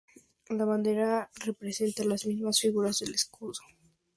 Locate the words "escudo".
3.13-3.59